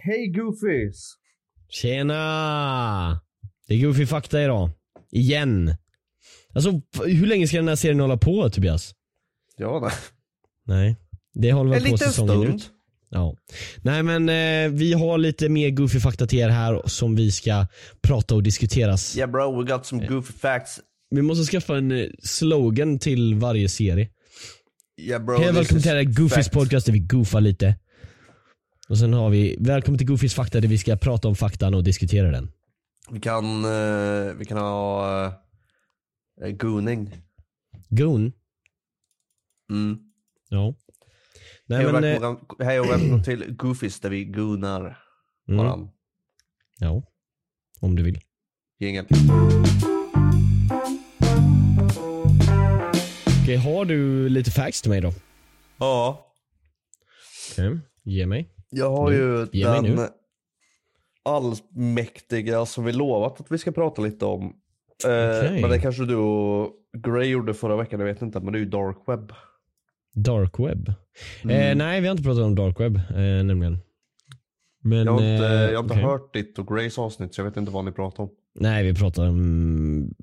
[0.00, 1.14] Hej Goofies!
[1.68, 3.20] Tjena!
[3.68, 4.70] Det är Goofy Fakta idag.
[5.10, 5.74] Igen.
[6.54, 8.94] Alltså hur länge ska den här serien hålla på Tobias?
[9.56, 9.92] Ja, nej.
[10.66, 10.96] Nej.
[11.34, 12.54] Det håller väl på säsongen stund.
[12.54, 12.70] ut.
[13.10, 13.36] Ja.
[13.82, 17.66] Nej men eh, vi har lite mer Goofy Fakta till er här som vi ska
[18.02, 19.16] prata och diskuteras.
[19.16, 20.80] Yeah bro, we got some goofy facts.
[21.10, 24.08] Vi måste skaffa en eh, slogan till varje serie.
[25.00, 27.76] Yeah bro, Hej välkommen till Goofys podcast där vi goofar lite.
[28.92, 31.84] Och sen har vi välkommen till Goofys Fakta där vi ska prata om faktan och
[31.84, 32.52] diskutera den.
[33.10, 35.26] Vi kan, eh, vi kan ha
[36.44, 37.16] uh, gooning.
[37.88, 38.32] Goon?
[39.70, 39.98] Mm.
[40.48, 40.74] Ja.
[41.66, 44.98] Nej Hej och, men, eh, välkommen, hej och välkommen till Goofies där vi goonar
[45.48, 45.90] mm, varann.
[46.78, 47.02] ja.
[47.80, 48.20] Om du vill.
[48.78, 49.06] Jingel.
[53.42, 55.12] Okej, har du lite facts till mig då?
[55.78, 56.26] Ja,
[57.52, 58.51] Okej, ge mig.
[58.72, 59.16] Jag har Nu.
[59.16, 60.08] ju den
[61.24, 64.44] allmäktiga som vi lovat att vi ska prata lite om.
[64.44, 64.48] Eh,
[65.38, 65.60] Okej.
[65.60, 68.40] Men det kanske du och Gray gjorde förra veckan, jag vet inte.
[68.40, 69.32] Men det är ju dark web.
[70.14, 70.92] Dark web?
[71.44, 71.56] Mm.
[71.70, 73.78] Eh, nej, vi har inte pratat om dark web eh, nämligen.
[74.84, 76.04] Men, Jag har inte, eh, jag har inte okej.
[76.04, 78.30] hört ditt och Grays avsnitt så jag vet inte vad ni pratar om.
[78.54, 80.14] Nej, vi pratar om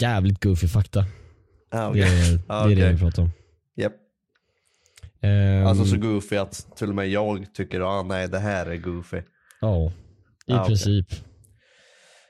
[0.00, 1.04] jävligt goofy fakta.
[1.70, 2.92] Ah, Det är, Ah, det, är det okej.
[2.94, 3.30] vi pratar om.
[5.22, 8.76] Ehm, Alltså så goofy att till och med jag tycker ah, nej det här är
[8.76, 9.22] goofy.
[9.60, 9.92] Ja,
[10.46, 11.06] i Ah, princip.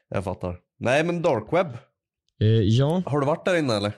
[0.08, 0.56] Jag fattar.
[0.78, 1.66] Nej men dark web.
[2.40, 3.92] Eh, ja, Har du varit där inne eller?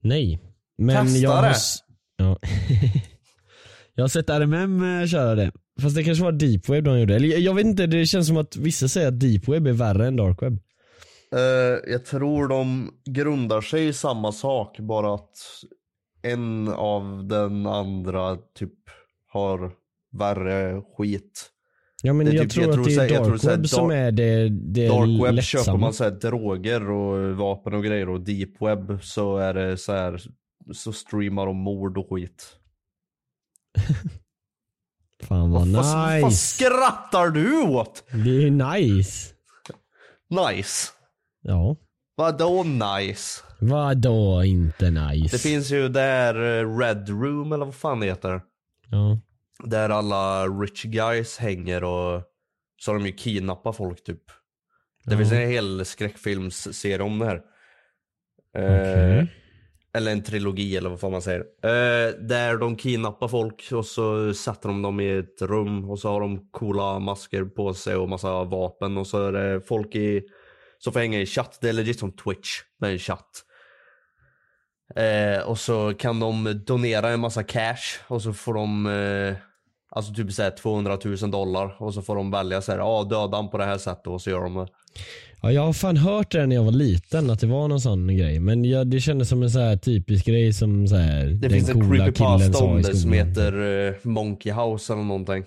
[0.00, 0.40] nej.
[0.78, 1.48] Men Testa jag har, det.
[1.48, 1.78] s-
[2.16, 2.38] ja.
[3.94, 5.52] jag har sett RMM eh, köra det.
[5.80, 7.14] Fast det kanske var deep web de gjorde.
[7.16, 10.06] Eller jag- vet inte, det känns som att vissa säger att deep web är värre
[10.06, 10.58] än dark web.
[11.34, 15.30] Eh, jag tror de grundar sig i samma sak bara att
[16.22, 18.72] en av den andra typ
[19.28, 19.72] har
[20.18, 21.50] värre skit.
[22.02, 23.88] Ja men Det jag typ- tror jag att tror det så- är dark web som
[23.88, 25.64] dark- är det, det Dark web lättsamma.
[25.64, 29.76] köper man så här droger och vapen och grejer och deep web så är det
[29.76, 30.20] så här
[30.72, 32.56] så streamar de mord och skit.
[35.22, 36.36] Fan vad Vad, vad nice.
[36.36, 38.04] skrattar du åt?
[38.24, 39.34] Det är nice.
[40.30, 40.88] Nice.
[41.42, 41.76] Ja.
[42.18, 43.42] Vadå nice?
[43.60, 45.36] Vadå inte nice?
[45.36, 48.40] Det finns ju där eh, Red Room eller vad fan det heter.
[48.90, 49.18] Ja.
[49.64, 52.22] Där alla rich guys hänger och
[52.80, 54.22] så har de ju kidnappat folk typ.
[55.04, 55.18] Det Ja.
[55.18, 57.40] finns en hel skräckfilmsserie om det här.
[58.56, 59.32] Eh, Okej.
[59.94, 61.40] eller en trilogi eller vad fan man säger.
[61.40, 66.08] Eh, där de kidnappar folk och så sätter de dem i ett rum och så
[66.08, 70.22] har de coola masker på sig och massa vapen och så är det folk i
[70.78, 71.58] som får hänga i chatt.
[71.60, 72.48] Det är legit som Twitch
[72.80, 73.44] med en chatt.
[74.96, 79.36] Eh, och så kan de donera en massa cash och så får de eh,
[79.90, 83.50] Alltså typ såhär 200 000 dollar och så får de välja såhär, ja döda han
[83.50, 84.66] på det här sättet och så gör de det.
[85.42, 88.16] ja jag har fan hört det när jag var liten att det var någon sån
[88.16, 88.40] grej.
[88.40, 91.68] Men jag, det kändes som en så här typisk grej som så här, Det finns
[91.68, 95.44] en creepypasta om det som heter eh, Monkey House eller någonting.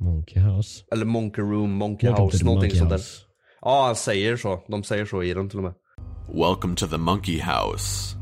[0.00, 0.84] Monkey House.
[0.92, 2.96] Eller Monkey Room, Monkey Welcome House, någonting Monkey sånt där.
[2.96, 3.20] House.
[3.62, 4.64] Ja, han säger så.
[4.68, 5.74] De säger så i den till och med.
[6.34, 8.16] Welcome to the monkey house.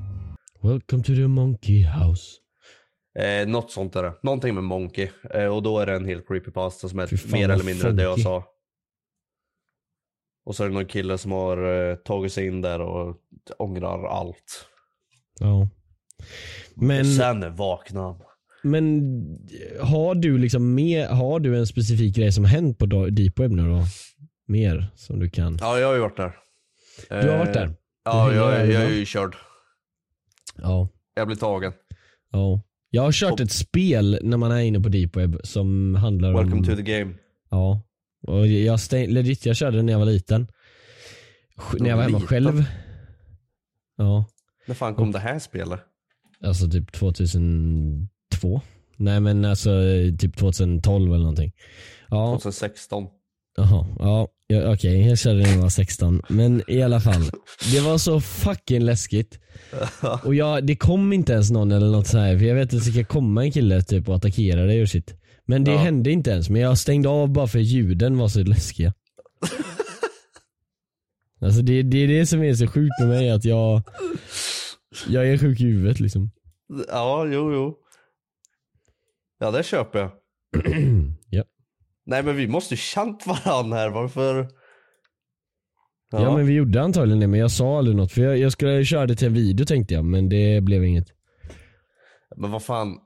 [0.62, 2.22] Welcome to the Monkey House.
[3.18, 4.12] Eh, något sånt är det.
[4.22, 5.08] Någonting med Monkey.
[5.34, 8.14] Eh, och då är det en hel creepypasta som är mer eller mindre det jag
[8.14, 8.22] funky.
[8.22, 8.44] sa.
[10.44, 13.16] Och så är det någon kille som har eh, tagit sig in där och
[13.58, 14.66] ångrar allt.
[15.38, 15.68] Ja.
[16.74, 18.16] Men, Och sen vaknar han.
[18.62, 19.02] men
[19.80, 23.68] har du liksom mer, har du en specifik grej som hänt på deep web nu
[23.68, 23.82] då?
[24.50, 25.58] Mer som du kan?
[25.60, 26.36] Ja, jag har ju varit där.
[27.08, 27.74] Du har varit där?
[28.04, 29.36] Ja, Hur jag, jag, är ju körd.
[30.56, 30.88] Ja.
[31.14, 31.72] Jag blir tagen.
[32.32, 32.62] Ja.
[32.90, 36.56] Jag har kört ett spel när man är inne på deep web som handlar Welcome
[36.56, 36.64] om...
[36.64, 37.14] to the game.
[37.50, 37.82] Ja.
[38.26, 40.48] Och jag stäng, legit, jag körde det när jag var liten.
[41.78, 42.28] När jag var hemma Liten?
[42.28, 42.64] själv.
[43.96, 44.24] Ja.
[44.66, 45.80] När fan kom det här spelet?
[46.44, 48.60] Alltså typ 2002.
[48.96, 49.70] Nej men alltså
[50.18, 51.52] typ 2012 eller någonting.
[52.08, 53.06] Ja, 2016.
[53.56, 53.86] Jaha.
[53.98, 55.08] Ja, ja okej.
[55.08, 56.22] Jag körde när jag var 16.
[56.28, 57.30] Men i alla fall.
[57.72, 59.41] Det var så fucking läskigt.
[60.24, 62.38] Och jag, det kom inte ens någon eller något så här.
[62.38, 65.14] För jag vet att det ska komma en kille typ och attackera dig och shit.
[65.47, 65.78] Men det Ja.
[65.78, 66.50] hände inte ens.
[66.50, 68.94] Men jag stängde av bara för ljuden var så läskiga.
[71.42, 73.82] Alltså det, det är det som är så sjukt med mig att jag
[75.08, 76.30] Jag är sjuk i huvudet liksom.
[76.88, 77.76] Ja, jo, jo.
[79.38, 80.10] Ja, det köper jag.
[81.30, 81.44] ja.
[82.10, 83.91] Nej, men vi måste ju känt varandra här.
[83.91, 84.48] Varför?
[86.10, 86.36] Ja.
[86.36, 89.07] men vi gjorde antagligen det men jag sa aldrig något för jag, jag skulle köra
[89.07, 91.07] det till en video tänkte jag men det blev inget.
[92.36, 92.98] Men vad fan.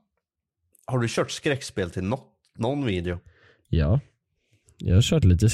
[0.86, 2.28] Har du kört skräckspel till något,
[2.58, 3.18] någon video?
[3.68, 4.00] Ja.
[4.78, 5.46] Jag har kört lite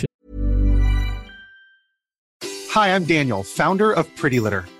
[2.75, 4.80] Hi, I'm Daniel, founder of Pretty Litter.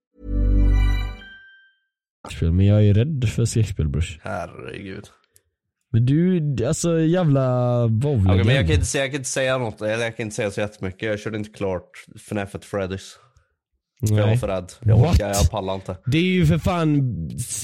[2.27, 4.19] Skräckspel, men jag är rädd för skräckspel brors.
[4.23, 5.05] Herregud.
[5.93, 9.57] Men du, alltså jävla wow Okay, men jag kan, inte säga, jag kan inte säga
[9.57, 11.09] något, eller jag kan inte säga så jättemycket.
[11.09, 11.89] Jag körde inte klart
[12.19, 13.09] FNAF at Freddy's.
[14.07, 14.71] För jag var för rädd.
[14.81, 15.15] Jag What?
[15.15, 15.97] orkar, jag pallar inte.
[16.05, 17.01] Det är ju för fan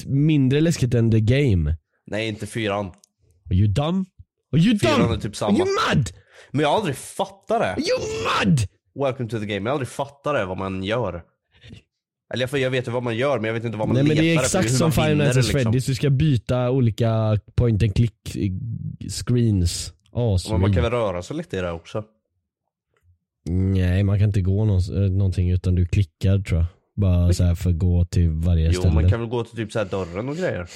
[0.06, 1.76] mindre läskigt än the game.
[2.06, 2.86] Nej, inte fyran.
[2.86, 4.06] Are you dumb?
[4.52, 5.12] Are you Fyran dumb?
[5.12, 5.58] är typ Are samma.
[5.58, 6.10] you mad?
[6.50, 7.72] Men jag har aldrig fattat det.
[7.72, 8.60] Are you mad?
[9.06, 9.60] Welcome to the game.
[9.60, 11.22] Jag har aldrig fattat det, vad man gör.
[12.34, 14.04] Eller jag, jag vet ju vad man gör, men jag vet inte vad man Nej
[14.04, 15.72] men letar det är efter, exakt som Five Nights det, at liksom.
[15.72, 18.50] Freddy's, du ska byta olika point and click eh,
[19.08, 19.92] screens.
[20.12, 22.04] As Men man kan väl röra sig lite i det också?
[23.50, 26.66] Nej man kan inte gå eh, någonting utan du klickar tror jag.
[26.96, 28.94] Bara så för att gå till varje Jo, ställe.
[28.94, 30.66] man kan väl gå till typ så här dörren och grejer?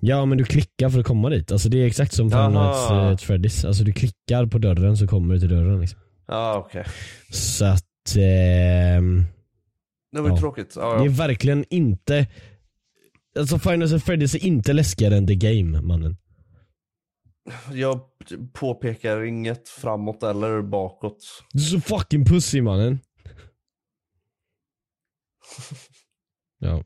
[0.00, 1.52] Ja men du klickar för att komma dit.
[1.52, 2.48] Alltså det är exakt som Five.
[2.48, 3.66] Nights eh, at Freddy's.
[3.66, 5.98] Alltså du klickar på dörren så kommer du till dörren liksom.
[6.28, 6.84] Ja, okej.
[7.30, 9.24] Så att ehm,
[10.12, 10.40] Det var ju Ja.
[10.40, 10.72] tråkigt.
[10.76, 11.12] Ja, det är ja.
[11.12, 12.26] verkligen inte
[13.38, 16.16] Alltså Nights at Freddy's är inte läskigare än The Game mannen.
[17.72, 18.00] Jag
[18.52, 21.18] påpekar inget framåt eller bakåt.
[21.52, 22.98] Du är så fucking pussy mannen.
[26.58, 26.70] ja.
[26.70, 26.82] Har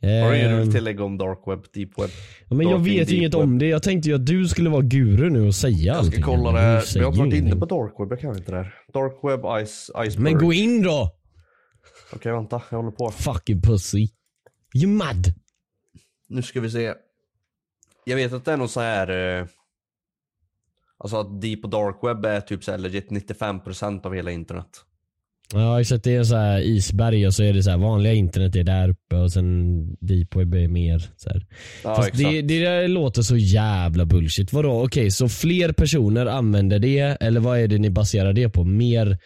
[0.00, 2.10] du Ehm, inget du vill tillägga om dark web, deep web?
[2.48, 3.42] ja, men jag vet inget web?
[3.42, 3.66] om det.
[3.66, 6.22] Jag tänkte ju att du skulle vara guru nu och säga Jag ska allting.
[6.22, 6.58] kolla det.
[6.94, 8.74] Men jag har inte varit inne på dark web, jag kan inte det här.
[8.94, 10.32] Dark web, ice, iceberg.
[10.34, 11.15] Men gå in då!
[12.12, 13.10] Okej vänta, jag håller på.
[13.10, 14.08] Fucking pussy.
[14.74, 15.34] You mad?
[16.28, 16.94] Nu ska vi se.
[18.04, 19.38] Jag vet att det är någon så här.
[19.40, 19.46] Eh,
[20.98, 24.68] alltså att deep och dark web är typ så här legit 95% av hela internet.
[25.52, 28.12] Ja exakt, det är en så här isberg och så är det så här vanliga
[28.12, 31.46] internet är där uppe och sen deep web är mer så här.
[31.84, 32.24] Ja Fast exakt.
[32.24, 34.52] det, det där låter så jävla bullshit.
[34.52, 38.64] Vadå, okej så fler personer använder det eller vad är det ni baserar det på?
[38.64, 39.18] Mer,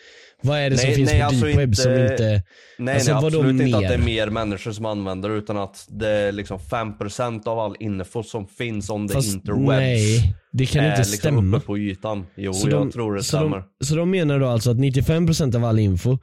[0.43, 2.43] vad är det som Nej, finns nej, på alltså deep som inte-.
[2.79, 4.31] Nej, Alltså, nej absolut inte att det är mer?
[4.31, 8.91] människor som använder det utan att det är liksom 5% av all info som finns
[8.91, 9.69] om Fast interwebs.
[9.69, 11.57] nej, det kan inte liksom stämma.
[11.57, 12.27] uppe på ytan.
[12.37, 13.63] Jo, Så jag de- tror det så stämmer.
[13.81, 16.19] De, så de menar då alltså att 95% av all info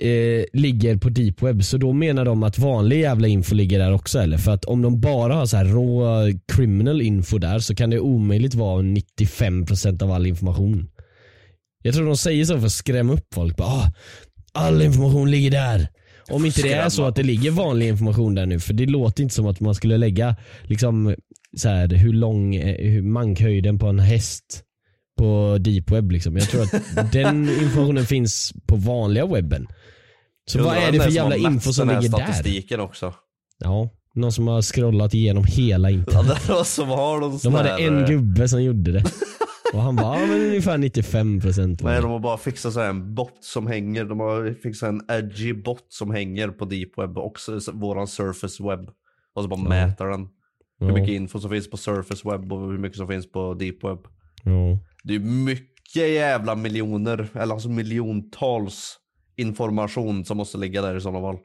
[0.00, 1.64] eh, ligger på deep web.
[1.64, 4.38] Så då menar de att vanlig jävla info ligger där också eller?
[4.38, 6.04] För att om de bara har så här rå
[6.56, 10.88] criminal info där så kan det omöjligt vara 95% av all information.
[11.86, 13.56] Jag tror de säger så för att skrämma upp folk.
[13.56, 13.92] Bara, ah,
[14.52, 15.88] all information ligger där.
[16.30, 19.22] Om inte det är så att det ligger vanlig information där nu, för det låter
[19.22, 21.14] inte som att man skulle lägga liksom
[21.56, 24.62] så här, hur lång, eh, hur mankhöjden på en häst
[25.18, 26.36] på deep web liksom.
[26.36, 29.66] Jag tror att den informationen finns på vanliga webben.
[30.50, 32.08] Så vad är det för jävla info som ligger där?
[32.08, 33.14] statistiken också.
[33.58, 36.42] Ja, någon som har scrollat igenom hela Ja, internet.
[36.46, 39.04] det var som har de De hade en eh, gubbe som gjorde det.
[39.74, 42.90] Och han bara, ja men ungefär 95% var Nej, de har bara fixat så här
[42.90, 44.04] en bot som hänger.
[44.04, 47.36] De har fixat en edgy bot som hänger på deep web och
[47.72, 48.90] våran surface web.
[49.34, 50.28] Och så bara mäter den.
[50.80, 50.94] Hur Ja.
[50.94, 53.98] mycket info som finns på surface web och hur mycket som finns på deep web.
[54.44, 54.78] Ja.
[55.04, 58.96] Det är mycket jävla miljoner, eller alltså miljontals
[59.36, 61.38] information som måste ligga där i sådana fall.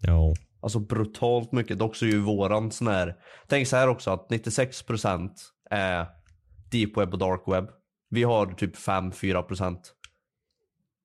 [0.00, 0.34] Ja.
[0.60, 1.78] Alltså brutalt mycket.
[1.78, 3.14] Dock så är ju våran sån här.
[3.48, 5.30] Tänk så här också att 96%
[5.70, 6.06] är
[6.78, 7.68] deep web och dark web.
[8.10, 9.78] Vi har typ 5-4%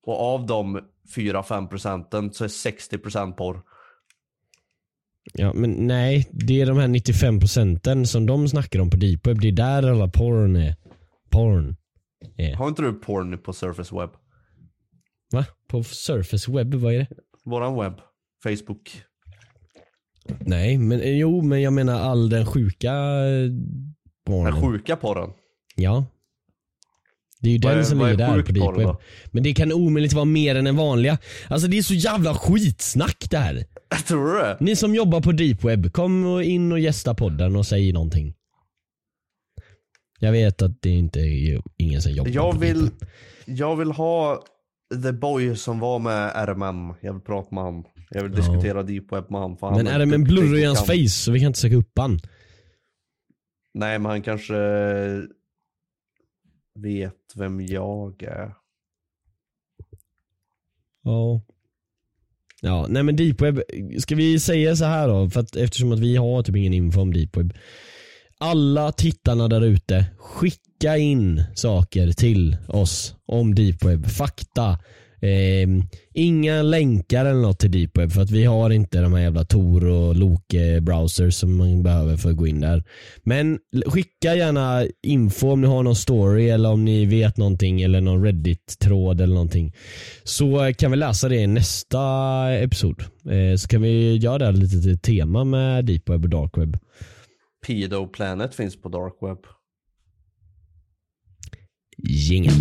[0.06, 0.80] Och av de
[1.16, 3.62] 4-5 procenten så är 60 procent porr.
[5.32, 9.26] Ja men nej, det är de här 95 procenten som de snackar om på deep
[9.26, 9.40] web.
[9.40, 10.76] Det är där alla porn är.
[11.30, 11.76] Porn.
[12.36, 12.54] är.
[12.54, 14.10] Har inte du porn på Surface Web?
[15.32, 15.46] Va?
[15.68, 17.06] På surface web, vad är det?
[17.44, 18.00] Våran webb.
[18.42, 19.02] Facebook.
[20.40, 23.50] Nej, men jo men jag menar all den sjuka eh,
[24.26, 24.52] pornen.
[24.52, 25.30] Den sjuka porren.
[25.74, 26.06] Ja.
[27.40, 28.96] Det är ju Vad den är- som ligger är där på deep web.
[29.30, 31.18] Men det kan omöjligt vara mer än den vanliga.
[31.48, 33.64] Alltså det är så jävla skitsnack det här.
[34.06, 34.56] Tror du det?
[34.60, 38.34] Ni som jobbar på deep web, kom in och gästa podden och säg någonting.
[40.18, 42.92] Jag vet att det inte är ingen som jobbar Jag på deep vill, web.
[43.46, 44.42] jag vill ha
[45.02, 46.94] the boy som var med RMM.
[47.00, 47.84] Jag vill prata med han.
[48.10, 48.36] Jag vill Ja.
[48.36, 49.58] diskutera deep web med.
[49.60, 51.40] För han Men är det med en duktig blurr i och hans face så vi
[51.40, 52.20] kan inte söka upp han.
[53.74, 54.54] Nej men han kanske
[56.74, 58.54] vet vem jag är.
[61.02, 61.40] Ja.
[62.60, 63.60] Ja, nej men Deepweb.
[63.98, 65.30] ska vi säga så här då?
[65.30, 67.52] För att eftersom att vi har typ ingen info om Deepweb.
[68.38, 74.06] Alla tittarna där ute, skicka in saker till oss om Deepweb.
[74.06, 74.78] Fakta.
[75.22, 75.68] Eh,
[76.14, 79.44] inga länkar eller något till deep web för att vi har inte de här jävla
[79.44, 82.84] Tor och Loke browsers som man behöver för att gå in där.
[83.22, 88.00] Men skicka gärna info om ni har någon story eller om ni vet någonting eller
[88.00, 89.72] någon reddit-tråd eller någonting.
[90.24, 92.02] Så kan vi läsa det i nästa
[92.52, 93.00] episod.
[93.30, 96.58] Eh, så kan vi göra det här lite till tema med deep web och dark
[96.58, 96.78] web.
[97.66, 99.38] Pedo Planet finns på dark web.
[101.98, 102.52] Jingel.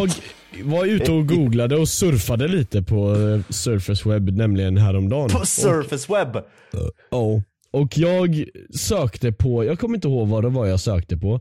[0.00, 5.30] Jag var ute och googlade och surfade lite på eh, Surface Web nämligen häromdagen.
[5.30, 6.44] På Surface Web!
[7.10, 7.42] Ja.
[7.72, 11.40] Och jag sökte på, jag kommer inte ihåg vad det var jag sökte på.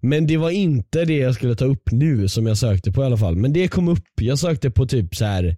[0.00, 3.04] Men det var inte det jag skulle ta upp nu som jag sökte på i
[3.04, 3.36] alla fall.
[3.36, 5.56] Men det kom upp, jag sökte på typ så här.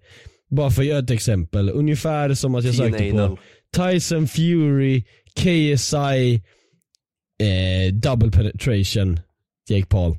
[0.49, 3.37] bara för att göra ett exempel, ungefär som att jag sökte på
[3.75, 5.03] Tyson Fury,
[5.35, 6.41] KSI,
[7.39, 9.19] eh, double penetration,
[9.69, 10.17] Jake Paul.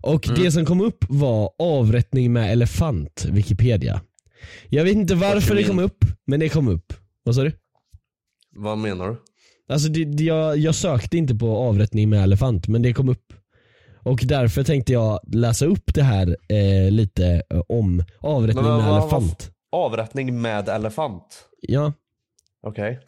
[0.00, 0.42] Och Mm.
[0.42, 4.00] det som kom upp var avrättning med elefant, Wikipedia.
[4.68, 6.92] Jag vet inte varför det kom upp, men det kom upp.
[7.22, 7.52] Vad sa du?
[8.56, 9.16] Vad menar du?
[9.72, 13.32] Alltså det, det, jag, jag sökte inte på avrättning med elefant men det kom upp.
[14.02, 18.82] Och därför tänkte jag läsa upp det här eh, lite eh, om avrättning Men vad-
[18.84, 19.50] med vad- elefant.
[19.72, 21.44] Avrättning med elefant?
[21.62, 21.92] Ja,
[22.62, 23.00] Okej.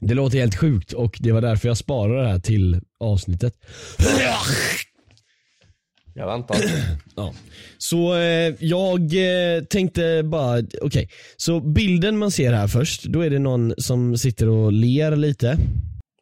[0.00, 3.54] det låter helt sjukt och det var därför jag sparade det här till avsnittet.
[6.14, 6.56] Jag väntar.
[7.16, 7.32] Ja.
[7.78, 11.08] Så eh, jag eh, tänkte bara, okej.
[11.36, 15.56] Så bilden man ser här först, då är det någon som sitter och ler lite.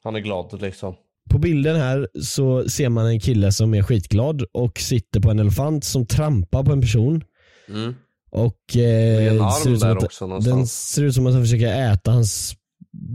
[0.05, 0.95] Han är glad liksom.
[1.31, 5.39] På bilden här så ser man en kille som är skitglad och sitter på en
[5.39, 7.25] elefant som trampar på en person.
[7.69, 7.95] Mm.
[8.31, 10.57] Och är en eh, arm ser ut som där att, också någonstans.
[10.57, 12.55] den ser ut som att han försöker äta hans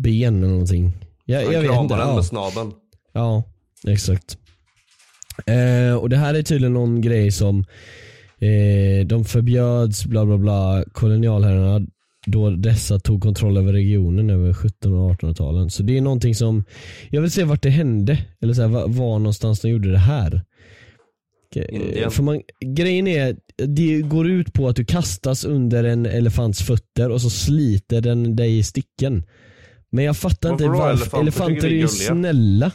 [0.03, 0.93] ben eller någonting.
[1.25, 1.95] Jag, Han jag vet kramar inte.
[1.95, 2.71] den Ja, med snabeln.
[3.13, 3.43] ja
[3.87, 4.37] exakt.
[5.45, 7.65] Eh, och det här är tydligen någon grej som
[8.39, 11.87] eh, de förbjöds bla bla bla kolonialherrarna
[12.25, 15.69] då dessa tog kontroll över regionen över 1700 och 1800-talen.
[15.69, 16.63] Så det är någonting som,
[17.09, 18.17] jag vill se vart det hände.
[18.41, 20.41] Eller så här, var, var någonstans de gjorde det här.
[21.55, 22.11] Eh, Indien.
[22.11, 27.09] För man, grejen är, det går ut på att du kastas under en elefants fötter
[27.11, 29.23] och så sliter den dig i sticken.
[29.89, 30.87] Men jag fattar inte Varför då?
[30.87, 31.21] varför.
[31.21, 32.71] Elefanter Elefanter, är ju snälla.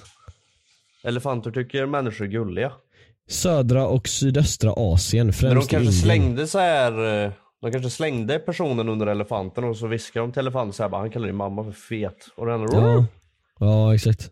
[1.02, 2.72] Elefanter tycker människor är gulliga.
[3.28, 5.92] Södra och sydöstra Asien, Men de främst kanske Indien.
[5.92, 7.24] slängde så här.
[7.24, 10.90] eh, De kanske slängde personen under elefanten och så viskade de till elefanten så här,
[10.90, 12.26] bara, han kallar din mamma för fet.
[12.36, 13.04] Och den Ja,
[13.58, 14.30] ja exakt.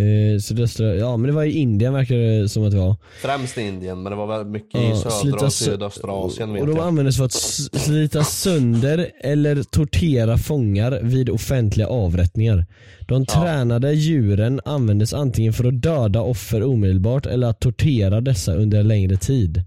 [0.00, 2.96] Eh, sydöstra, ja men det var i Indien verkar det som att det var.
[3.22, 6.52] Främst i Indien men det var väldigt mycket i Ja, södra slita och sydöstra Asien
[6.52, 6.86] vet Och de jag.
[6.86, 12.66] användes för att slita sönder eller tortera fångar vid offentliga avrättningar.
[13.08, 18.80] De tränade djuren användes antingen för att döda offer omedelbart eller att tortera dessa under
[18.80, 19.62] en längre tid.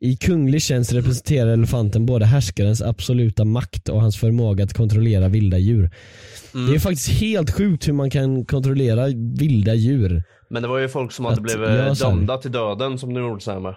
[0.00, 5.58] I kunglig tjänst representerar elefanten både härskarens absoluta makt och hans förmåga att kontrollera vilda
[5.58, 5.90] djur.
[6.54, 6.66] Mm.
[6.66, 9.06] Det är faktiskt helt sjukt hur man kan kontrollera
[9.38, 10.22] vilda djur.
[10.50, 13.40] Men det var ju folk som hade Att blivit dömda till döden som de gjorde
[13.40, 13.74] så här med.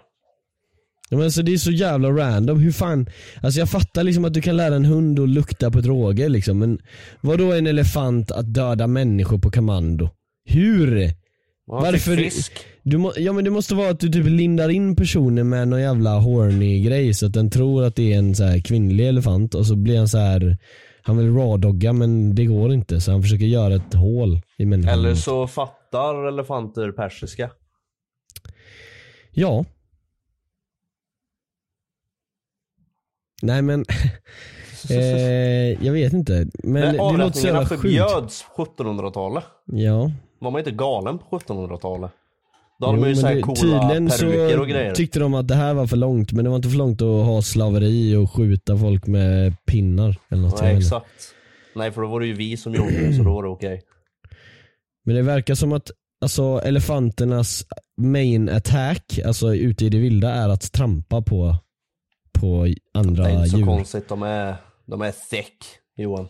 [1.09, 3.09] Ja, men alltså det är så jävla random, hur fan,
[3.41, 6.59] alltså jag fattar liksom att du kan lära en hund att lukta på råge liksom,
[6.59, 6.79] men
[7.21, 10.09] vad då en elefant att döda människor på kommando?
[10.45, 11.13] Hur?
[11.71, 12.15] Varför?
[12.15, 12.65] fisk.
[12.83, 15.81] Du må, ja men det måste vara att du typ lindar in personen med någon
[15.81, 19.55] jävla horny grej så att den tror att det är en så här kvinnlig elefant
[19.55, 20.57] och så blir han så här
[21.03, 24.93] Han vill rawdogga men det går inte så han försöker göra ett hål i människan.
[24.93, 27.51] Eller så fattar elefanter persiska.
[29.31, 29.65] Ja.
[33.41, 33.85] Nej men,
[34.89, 36.47] eh, jag vet inte.
[36.63, 37.81] Men Men det låter så jävla sjukt.
[37.81, 39.43] förbjöds på 1700-talet.
[39.65, 40.11] Ja.
[40.41, 42.11] Var man inte galen på 1700-talet?
[42.79, 44.95] Då Jo, hade man ju såhär coola tydligen peruker så och grejer.
[44.95, 47.25] tyckte de att det här var för långt men det var inte för långt att
[47.25, 50.61] ha slaveri och skjuta folk med pinnar eller något.
[50.61, 51.35] Nej exakt.
[51.75, 53.81] Nej för då var det ju vi som gjorde det så då var det okej.
[55.05, 57.65] Men det verkar som att alltså, elefanternas
[58.01, 61.55] main attack, alltså ute i det vilda, är att trampa på,
[62.39, 63.65] på andra Det är inte så djur.
[63.65, 64.55] konstigt, de är,
[64.85, 65.57] de är thick
[65.97, 66.27] Johan.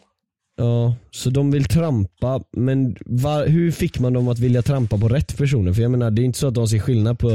[0.61, 5.07] Ja, så de vill trampa, men var, hur fick man dem att vilja trampa på
[5.07, 5.73] rätt personer?
[5.73, 7.29] För jag menar, det är inte så att de ser skillnad på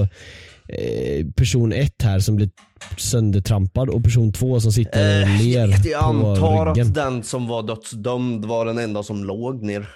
[0.68, 2.50] eh, person ett här som blir
[2.97, 6.88] söndertrampad och person två som sitter och ler Eh, jag på antar ryggen.
[6.88, 9.88] att den som var dödsdömd var den enda som låg ner.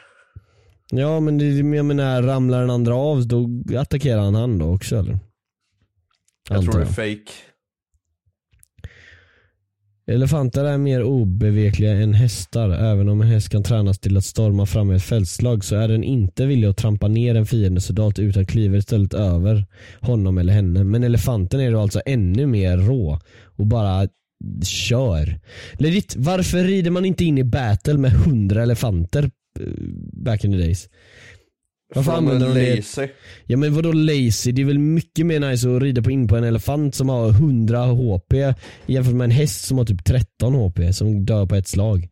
[0.91, 4.97] Ja men det, jag menar, ramlar den andra av då attackerar han han då också
[4.97, 5.19] eller?
[6.49, 7.33] Jag Antar tror det är fake.
[10.11, 12.71] Elefanter är mer obevekliga än hästar.
[12.71, 15.89] Även om en häst kan tränas till att storma fram i ett fältslag så är
[15.89, 19.65] den inte villig att trampa ner en fiendesoldat utan kliver istället över
[20.01, 20.85] honom eller henne.
[20.85, 23.21] Men elefanten är då alltså ännu mer rå
[23.57, 24.09] och bara
[24.65, 25.41] kör.
[25.73, 29.67] Legit, varför rider man inte in i battle med hundra elefanter eh,
[30.13, 30.89] back in the days?
[31.95, 32.77] Varför använder de det?
[32.77, 33.09] lazy.
[33.47, 34.53] Ja men vadå lazy?
[34.53, 37.29] Det är väl mycket mer nice att rida på in på en elefant som har
[37.29, 38.35] 100 HP
[38.87, 42.09] jämfört med en häst som har typ 13 HP som dör på ett slag.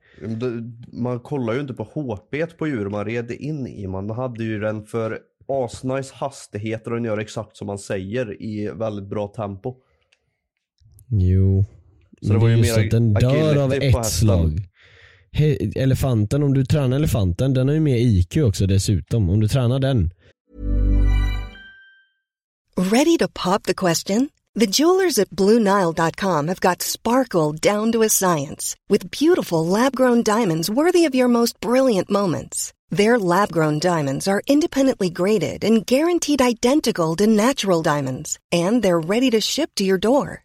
[0.92, 3.86] Man kollar ju inte på HP på djur man red in i.
[3.86, 5.18] Man hade ju den för
[5.48, 9.74] asnice hastigheter och den gör exakt som man säger i väldigt bra tempo.
[11.08, 11.64] Jo.
[12.22, 14.60] Så det Men var det är ju mer att den dör av ett slag.
[15.32, 19.30] He- elefanten, om du tränar elefanten, den har ju mer IQ också dessutom.
[19.30, 20.10] Om du tränar den.
[22.76, 24.30] Ready to pop the question?
[24.54, 30.22] The jewelers at BlueNile.com have got sparkle down to a science with beautiful lab grown
[30.22, 32.72] diamonds worthy of your most brilliant moments.
[32.90, 38.98] Their lab grown diamonds are independently graded and guaranteed identical to natural diamonds, and they're
[39.00, 40.44] ready to ship to your door.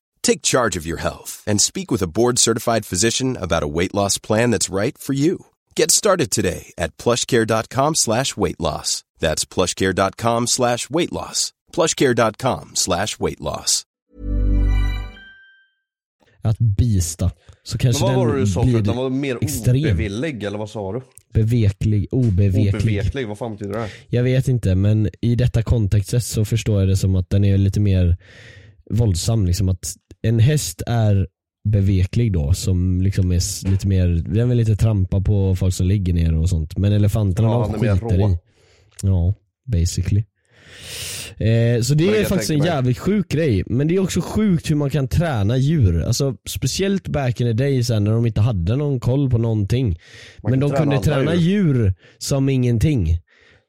[0.23, 4.17] Take charge of your health and speak with a board-certified physician about a weight loss
[4.21, 5.37] plan that's right for you.
[5.75, 9.03] Get started today at plushcare.com slash weight loss.
[9.19, 11.53] That's plushcare.com slash weight loss.
[11.73, 13.85] plushcare.com slash weight loss.
[16.43, 17.31] Att bista.
[17.63, 18.85] Så Men kanske vad den var det du sa förut?
[18.85, 19.75] Den var mer extrem.
[19.75, 21.01] obevillig eller vad sa du?
[21.33, 22.75] beveklig, obeveklig.
[22.75, 23.89] Obeveklig, vad fan betyder det?
[24.09, 27.57] Jag vet inte men i detta kontextet så förstår jag det som att den är
[27.57, 28.17] lite mer
[28.91, 29.45] våldsam.
[29.45, 31.27] Liksom att en häst är
[31.69, 36.13] beveklig då som liksom är lite mer, den vill lite trampa på folk som ligger
[36.13, 36.77] ner och sånt.
[36.77, 38.37] Men elefanterna Ja, de skiter i.
[39.01, 39.33] Ja,
[39.65, 40.23] basically.
[41.37, 43.63] Eh, så det är faktiskt en mig- jävligt sjuk grej.
[43.65, 46.01] Men det är också sjukt hur man kan träna djur.
[46.03, 49.99] Alltså speciellt back in the day sen när de inte hade någon koll på någonting.
[50.43, 53.17] Man Men de träna kunde träna djur som ingenting.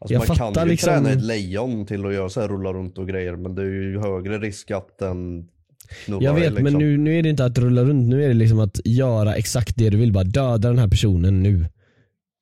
[0.02, 2.48] Alltså Jag man fattar kan ju liksom- träna ett lejon till att göra så här
[2.48, 5.48] rulla runt och grejer men det är ju högre risk att den
[6.04, 6.78] snurrar Jag vet men liksom.
[6.82, 9.76] nu, nu är det inte att rulla runt, nu är det liksom att göra exakt
[9.76, 10.12] det du vill.
[10.12, 11.66] Bara döda den här personen nu.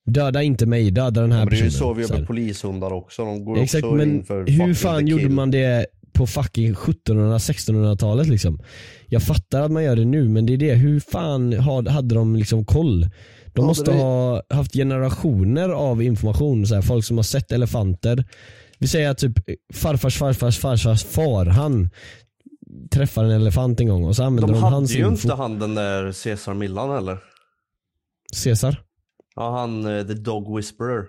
[0.06, 1.78] Döda inte mig, döda den här Men det är ju personen.
[1.88, 5.06] så vi gör med polishundar också, de går Exakt också men in för hur fan
[5.06, 8.60] gjorde man det på fucking 1700-1600-talet liksom?
[9.06, 12.14] Jag fattar att man gör det nu men det är det, hur fan had- hade
[12.14, 13.08] de liksom koll?
[13.52, 18.24] De måste ha haft generationer av information, så här, folk som har sett elefanter.
[18.78, 19.32] Vi säger att typ
[19.74, 21.90] farfars farfars farfars far, han
[22.90, 25.10] träffar en elefant en gång och så använder De de, hade hans ju info.
[25.10, 27.18] inte han den där Cesar Millan heller.
[28.44, 28.82] Caesar?
[29.36, 31.04] Ja han, eh, the dog whisperer.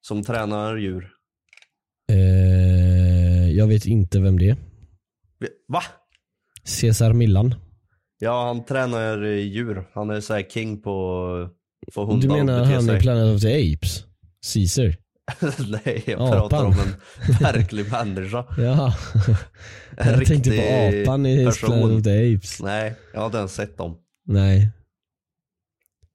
[0.00, 1.08] Som tränar djur.
[2.12, 4.56] Eh, jag vet inte vem det är.
[5.68, 5.82] Va?
[6.64, 7.54] Cesar Millan.
[8.18, 9.84] Ja han tränar djur.
[9.94, 10.90] Han är såhär king på
[11.92, 13.00] få hundar Du menar att han i sig.
[13.00, 14.04] Planet of the Apes?
[14.54, 14.96] Caesar?
[15.84, 16.30] Nej jag Apan.
[16.30, 16.94] pratar om en
[17.40, 18.44] verklig människa.
[18.58, 18.94] Ja.
[19.96, 20.62] En jag tänkte på
[21.02, 21.68] apan i person.
[21.70, 22.62] Planet of the Apes.
[22.62, 23.98] Nej, jag har inte ens sett dem.
[24.24, 24.70] Nej,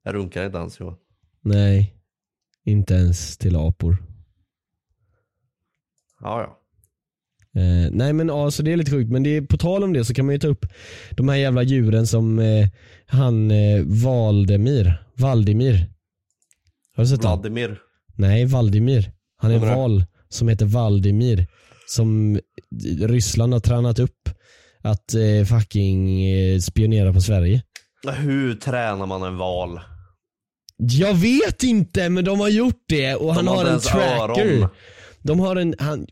[0.03, 0.95] Jag runkar inte ens Johan.
[1.43, 1.95] nej.
[2.65, 3.97] Inte ens till apor.
[6.19, 6.57] Ja, ja.
[7.55, 9.11] Eh, nej men ja, så det är lite sjukt.
[9.11, 10.65] Men det är, på tal om det så kan man ju ta upp
[11.11, 12.67] de här jävla djuren som eh,
[13.07, 15.89] han eh, Valdemir, Valdimir.
[16.95, 17.39] Har du sett honom?
[17.39, 17.77] Vladimir.
[18.15, 19.11] Nej, Valdimir.
[19.37, 19.75] Han är det?
[19.75, 21.47] val som heter Valdimir.
[21.87, 22.39] Som
[22.99, 24.29] Ryssland har tränat upp
[24.81, 27.61] att eh, fucking eh, spionera på Sverige.
[28.17, 29.79] Hur tränar man en val?
[30.77, 34.41] Jag vet inte men de har gjort det och han har har en tracker.
[34.41, 34.69] öron.
[35.23, 36.07] De har en, han,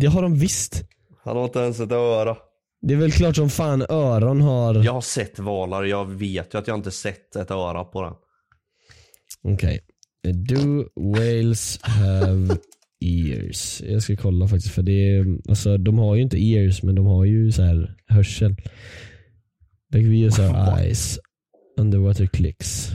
[0.00, 0.84] det har de visst.
[1.24, 2.36] Han har inte ens ett öra.
[2.82, 4.74] Det är väl klart som fan öron har.
[4.84, 8.14] Jag har sett valar, jag vet ju att jag inte sett ett öra på den.
[9.54, 9.80] Okej.
[10.22, 12.56] Do whales have
[13.00, 13.82] ears?
[13.86, 17.06] Jag ska kolla faktiskt för det är, alltså de har ju inte ears men de
[17.06, 18.56] har ju så här hörsel.
[19.94, 21.18] Like we use our eyes.
[21.78, 22.90] Underwater clicks.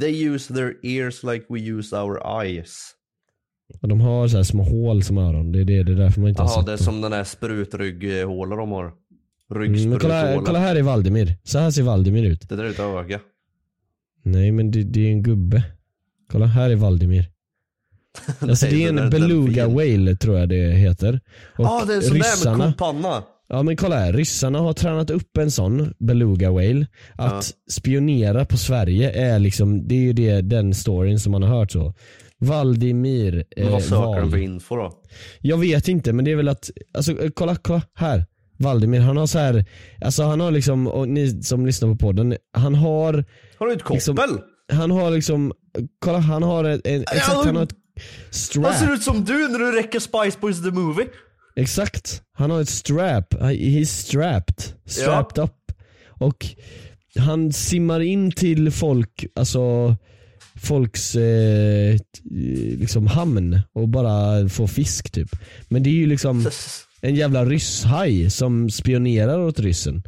[0.00, 2.94] They use their ears like we use our eyes.
[3.80, 5.52] De har så här små hål som öron.
[5.52, 6.84] Det är, det, det är därför man inte har Jaha, sett det är dem.
[6.84, 8.92] som den där sprutrygghålet de har.
[9.54, 11.36] Mm, men kolla, kolla här är Valdimir.
[11.44, 12.48] Så här ser Valdimir ut.
[12.48, 13.20] Det där är ett öga.
[14.22, 15.64] Nej men det, det är en gubbe.
[16.32, 17.26] Kolla här är Valdimir.
[18.40, 21.20] Alltså Nej, det är en beluga whale tror jag det heter.
[21.58, 23.22] Ja, ah, det är sån där med kopanna.
[23.48, 26.86] Ja men kolla här, ryssarna har tränat upp en sån beluga whale.
[27.14, 31.58] Att spionera på Sverige är liksom, det är ju det, den storyn som man har
[31.58, 31.94] hört så.
[32.42, 34.20] Valdimir Men eh, vad söker Val.
[34.20, 34.92] de för info då?
[35.40, 38.26] Jag vet inte men det är väl att, alltså eh, kolla, kolla här.
[38.58, 39.64] Valdimir, han har så här,
[40.04, 43.24] alltså han har liksom, och ni som lyssnar på podden, han har
[43.58, 43.94] Har du ett koppel?
[43.94, 44.40] Liksom-
[44.72, 45.52] Han har liksom,
[45.98, 47.74] kolla han har ett, en, exakt han har ett
[48.30, 48.66] strap.
[48.66, 51.06] Han ser ut som du när du räcker Spice Boys the Movie.
[51.56, 52.22] Exakt.
[52.32, 53.34] Han har ett strap.
[53.34, 54.64] He's strapped.
[54.86, 55.54] Strapped up.
[56.08, 56.46] Och
[57.18, 59.96] han simmar in till folk, alltså
[60.54, 61.96] folks eh,
[62.78, 65.36] liksom hamn och bara får fisk typ.
[65.68, 66.50] Men det är ju liksom
[67.00, 70.02] en jävla rysshaj som spionerar åt ryssen.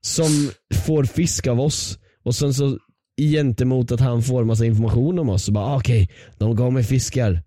[0.00, 2.78] Som får fisk av oss och sen så
[3.20, 6.84] gentemot att han får massa information om oss så bara ah, okej, de gav mig
[6.84, 7.42] fiskar.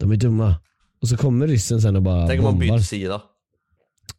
[0.00, 0.54] De är dumma.
[1.02, 3.22] Och så kommer ryssen sen och bara Tänk om man byter sida.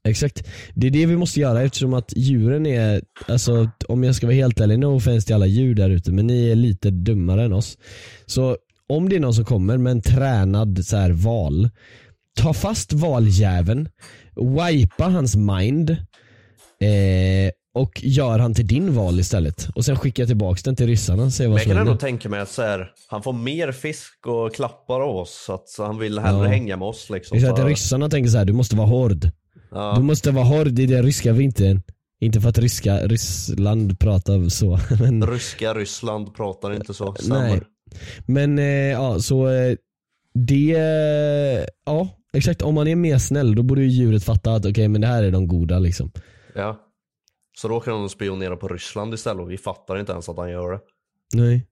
[0.08, 0.48] Exakt.
[0.76, 4.36] Det är det vi måste göra eftersom att djuren är, alltså om jag ska vara
[4.36, 7.54] helt ärlig, no offense till alla djur där ute, men ni är lite dummare än
[7.54, 7.78] oss.
[8.26, 8.58] Så
[8.90, 11.70] om det är någon som kommer med en tränad så här val,
[12.38, 13.90] ta fast valjäveln,
[14.36, 15.90] wipa hans mind
[16.82, 19.68] eh, och gör han till din val istället.
[19.76, 22.40] Och sen skicka tillbaks den till ryssarna, se Men vad jag kan ändå tänka mig
[22.40, 25.44] att så här, han får mer fisk och klappar av oss.
[25.46, 26.50] Så att så han vill hellre Ja.
[26.50, 27.38] hänga med oss liksom.
[27.38, 29.30] Exakt, Så- ryssarna tänker så här: du måste vara hård.
[29.72, 29.94] Ja.
[29.98, 31.82] Du måste vara hård i den ryska vintern.
[32.22, 34.80] Inte för att ryska, Ryssland pratar så.
[35.00, 37.06] Men, Ryska Ryssland pratar inte så.
[37.06, 37.16] nej.
[37.22, 37.64] Stämmer.
[38.26, 39.76] Men eh, ja, så eh,
[40.34, 40.78] det,
[41.86, 42.62] ja exakt.
[42.62, 45.24] Om man är mer snäll då borde ju djuret fatta att okej men det här
[45.24, 46.12] är de goda liksom.
[46.56, 46.86] Ja.
[47.58, 50.52] Så då kan han spionera på Ryssland istället och vi fattar inte ens att han
[50.52, 50.80] gör det.
[51.34, 51.68] Nej.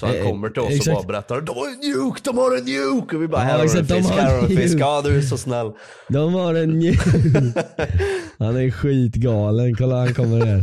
[0.00, 0.88] Så han Eh, kommer till oss exakt.
[0.98, 3.16] och bara berättar De har en nuke, de har en nuke!
[3.16, 4.74] Och vi bara här har du en fisk, här har du en fisk.
[4.74, 4.84] nuke.
[4.84, 5.72] Ja du är så snäll.
[6.08, 6.98] De har en njut.
[8.38, 10.62] Han är skitgalen, kolla han kommer där.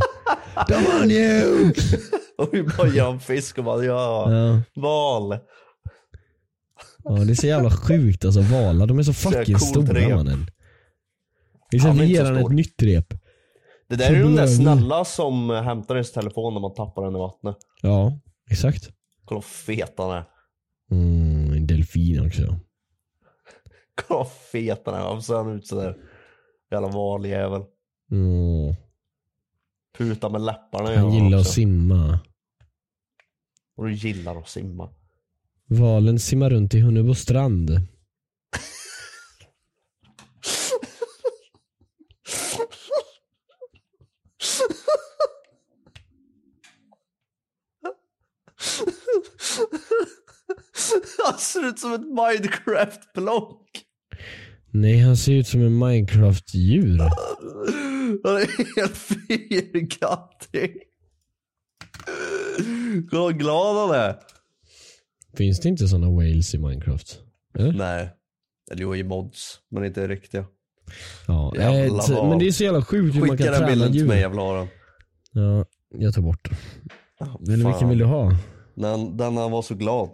[0.68, 1.76] De har en njut.
[2.38, 4.60] Och vi bara ger honom fisk och bara ja, Ja.
[4.82, 5.38] val.
[7.04, 9.94] ja det är så jävla sjukt alltså, valar de är så Så fucking coolt stora
[10.00, 10.10] rep.
[10.16, 10.46] mannen.
[11.70, 13.06] Vi ska Ja, men ge inte så han ett nytt rep.
[13.88, 17.18] Det där är de där snälla som hämtar ens telefon när man tappar den i
[17.18, 17.56] vattnet.
[17.82, 18.18] Ja,
[18.50, 18.90] exakt.
[19.24, 20.24] Kolla vad fet han är.
[20.90, 22.42] Mm, en delfin också.
[23.94, 25.00] Kolla vad fet han är.
[25.00, 25.96] Varför ser han ut sådär?
[26.70, 27.62] Jävla valjävel.
[28.10, 28.74] Mm.
[29.98, 31.52] Puta med läpparna Han gillar att också.
[31.52, 32.18] simma.
[33.76, 34.90] Och du gillar att simma.
[35.66, 37.70] Valen simmar runt i Hunnebo strand.
[51.24, 53.66] Han ser ut som ett Minecraft-block.
[54.70, 56.98] Nej, han ser ut som en Minecraft-djur.
[58.24, 60.82] Han är helt fyrkantig.
[63.10, 64.16] Kolla vad glad han är.
[65.36, 67.18] Finns det inte såna whales i Minecraft?
[67.58, 67.72] Eller?
[67.72, 68.10] Nej.
[68.70, 70.46] Eller jo i mods, men inte riktiga.
[71.26, 72.28] Ja, val.
[72.28, 74.08] men det är så jävla sjukt hur man Skicka kan den träna bilden till djur.
[74.08, 74.68] mig, jag vill ha den.
[75.32, 75.64] Ja,
[75.98, 76.58] jag tar bort den.
[77.20, 78.36] Ah, Eller vilken vill du ha?
[78.74, 80.10] Den, den han var så glad.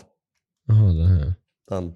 [0.66, 1.34] Jaha, den här.
[1.70, 1.94] Den.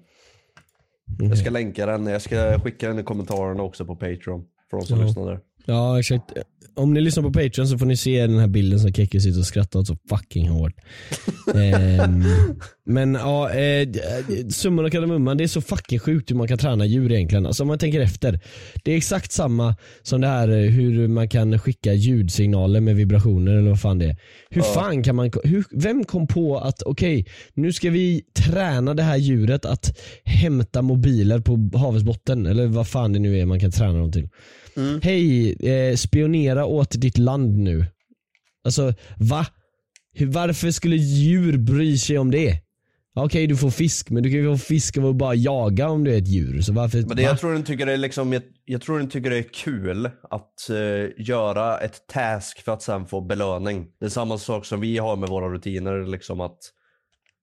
[1.19, 4.45] Jag ska länka den, jag ska skicka den i kommentarerna också på Patreon.
[4.69, 5.05] För de som Ja.
[5.05, 5.39] lyssnar där.
[5.65, 6.23] Ja exakt.
[6.77, 9.39] Om ni lyssnar på Patreon så får ni se den här bilden som Kekke sitter
[9.39, 10.73] och skrattar åt så fucking hårt.
[11.55, 12.23] Ehm,
[12.85, 13.87] men ja, eh,
[14.49, 17.45] summan och kardemumman, det är så fucking sjukt hur man kan träna djur egentligen.
[17.45, 18.39] Alltså om man tänker efter.
[18.83, 23.51] Det är exakt samma som det här eh, hur man kan skicka ljudsignaler med vibrationer
[23.51, 24.17] eller vad fan det är.
[24.49, 29.03] Hur fan kan man, hur, vem kom på att okej, nu ska vi träna det
[29.03, 33.59] här djuret att hämta mobiler på havets botten eller vad fan det nu är man
[33.59, 34.29] kan träna dem till.
[35.03, 37.85] Hej, eh, spionera åt ditt land nu.
[38.63, 39.45] Alltså va?
[40.13, 42.61] Hur, varför skulle djur bry sig om det?
[43.17, 46.03] Okej du får fisk men du kan ju få fisk av att bara jaga om
[46.03, 46.61] du är ett djur.
[46.61, 47.21] Så varför, Men det, va?
[47.21, 50.09] jag tror den tycker det är liksom, jag, jag tror den tycker det är kul
[50.29, 53.87] att eh, göra ett task för att sen få belöning.
[53.99, 56.57] Det är samma sak som vi har med våra rutiner liksom att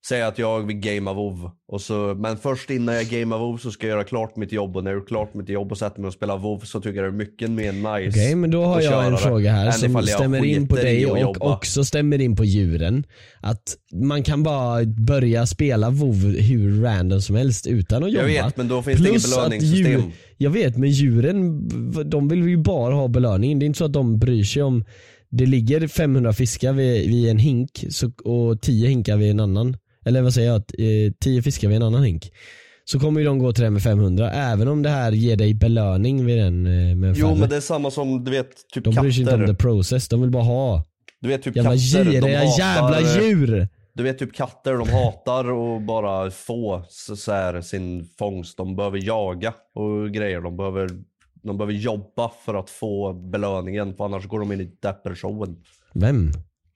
[0.09, 3.71] Säga att jag vill gamea WoW och så, men först innan jag gamear WoW så
[3.71, 6.01] ska jag göra klart mitt jobb och när jag gjort klart mitt jobb och sätter
[6.01, 8.65] mig och spelar WoW så tycker jag det är mycket mer nice Okej men då
[8.65, 11.53] har jag en fråga här som stämmer in på dig och jobba.
[11.55, 13.05] också stämmer in på djuren.
[13.41, 13.63] Att
[13.95, 18.29] man kan bara börja spela WoW hur random som helst utan att jobba.
[18.29, 19.87] Jag vet men då finns det inget Plus belöningssystem.
[20.01, 21.69] djur- Jag vet men djuren,
[22.11, 23.59] de vill ju bara ha belöning.
[23.59, 24.85] Det är inte så att de bryr sig om
[25.31, 29.77] det ligger 500 fiskar vid, vid en hink så, och 10 hinkar vid en annan.
[30.05, 30.57] Eller vad säger jag?
[31.07, 32.33] Eh, 10 fiskar vid en annan hink.
[32.85, 35.55] Så kommer ju de gå till den med 500 även om det här ger dig
[35.55, 37.39] belöning vid den eh, med Jo färre.
[37.39, 39.55] men det är samma som du vet typ De bryr sig inte om the katter.
[39.63, 40.85] process, de vill bara ha.
[41.21, 43.69] Du vet typ Jävla katter, de giriga hatar jävla djur!
[43.95, 48.57] Du vet typ katter, de hatar att bara få så, så här, sin fångst.
[48.57, 50.41] De behöver jaga och grejer.
[50.41, 50.89] De behöver,
[51.43, 55.57] de behöver jobba för att få belöningen för annars går de in i depression.
[55.95, 56.33] Vem?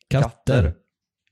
[0.08, 0.28] Katter?
[0.28, 0.74] Katter.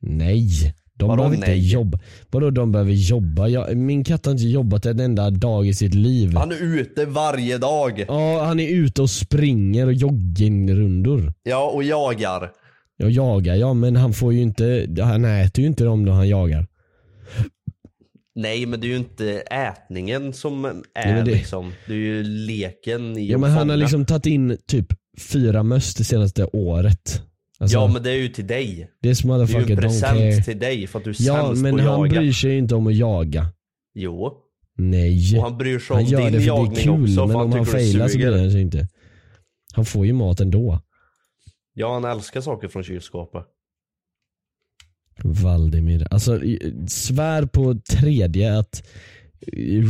[0.00, 0.74] Nej.
[0.98, 1.72] De Vadå behöver inte nej?
[1.72, 1.98] jobba.
[2.30, 3.48] Vadå de behöver jobba?
[3.48, 6.35] Jag, min katt har inte jobbat en enda dag i sitt liv.
[6.37, 8.04] Han är ute varje dag.
[8.09, 11.33] Ja, han är ute och springer och joggingrundor.
[11.42, 12.50] Ja, och jagar.
[12.96, 16.28] Jag jagar, ja men han får ju inte, han äter ju inte dem då han
[16.28, 16.66] jagar.
[18.37, 20.74] Nej, men det är ju inte ätningen som är
[21.14, 21.72] Nej, det- liksom.
[21.87, 24.87] Det är ju leken i Ja men han har liksom tagit in typ
[25.33, 27.22] fyra möss det senaste året.
[27.61, 28.90] Alltså, Ja, men det är ju till dig.
[29.03, 31.73] this Det är ju en present till dig för att du är Ja sämst men
[31.77, 32.21] på att han jaga.
[32.21, 33.47] bryr sig ju inte om att jaga.
[33.95, 34.33] Jo.
[34.79, 35.37] Nej.
[35.38, 37.27] Och han bryr sig om Han gör din det för jagning det är kul också
[37.27, 38.88] men han om han det failar så bryr han sig inte.
[39.75, 40.81] Han får ju mat ändå.
[41.75, 43.43] Ja, han älskar saker från kylskåpet.
[45.25, 46.07] Valdimir.
[46.11, 46.40] Alltså
[46.88, 48.83] svär på tredje att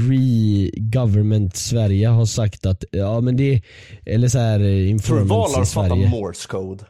[0.08, 3.62] re-government Sverige har sagt att, ja men det,
[4.06, 6.84] eller så här eh, Tror du valar fattar morse code?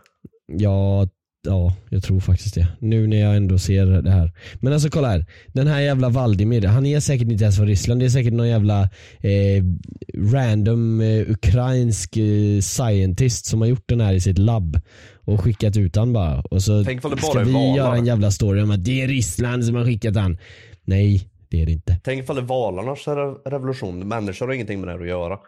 [0.52, 1.08] Ja,
[1.46, 2.66] ja, jag tror faktiskt det.
[2.78, 4.32] Nu när jag ändå ser det här.
[4.60, 5.26] Men alltså kolla här.
[5.46, 8.00] Den här jävla Valdimir, han är säkert inte ens från Ryssland.
[8.00, 8.82] Det är säkert någon jävla
[9.20, 9.64] eh,
[10.32, 14.80] random eh, ukrainsk eh, scientist som har gjort den här i sitt labb
[15.24, 16.40] och skickat ut han bara.
[16.40, 17.76] Och så Tänk bara ska vi valar.
[17.76, 20.38] göra en jävla story om att det är Ryssland som har skickat han.
[20.84, 22.00] Nej, det är det inte.
[22.04, 24.08] Tänk ifall det är valarnas re- revolution.
[24.08, 25.38] Människor har ingenting med det här att göra.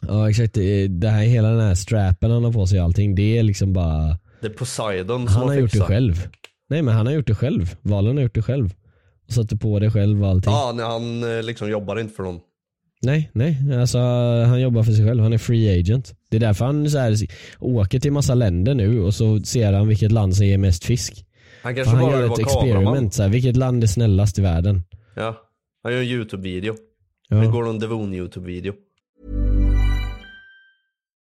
[0.00, 3.14] Ja exakt, det, det här, hela den här strappen han har på sig och allting,
[3.14, 6.28] det är liksom bara Det är Poseidon som Han har gjort det själv.
[6.68, 7.76] Nej men han har gjort det själv.
[7.82, 8.74] Valen har gjort det själv.
[9.26, 10.52] Och satte på det själv och allting.
[10.52, 12.40] Ja, nej, han eh, liksom jobbar inte för någon.
[13.02, 13.58] Nej, nej.
[13.80, 13.98] Alltså
[14.46, 15.22] han jobbar för sig själv.
[15.22, 16.14] Han är free agent.
[16.30, 17.16] Det är därför han så här,
[17.58, 21.26] åker till massa länder nu och så ser han vilket land som ger mest fisk.
[21.62, 23.14] Han För kanske han bara gör ett experiment.
[23.14, 24.82] Så här, vilket land är snällast i världen?
[25.14, 25.36] Ja.
[25.82, 26.74] Han gör en YouTube-video.
[27.28, 27.36] Ja.
[27.36, 28.74] Det går en Devon YouTube-video.